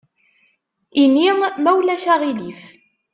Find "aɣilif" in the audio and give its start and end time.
2.13-2.61